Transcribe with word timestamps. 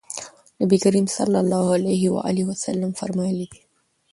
نبي 0.61 0.77
کريم 0.85 1.05
صلی 1.17 1.37
الله 1.43 1.65
عليه 1.77 2.43
وسلم 2.51 2.91
فرمايلي 2.99 3.45
دي: 3.51 3.59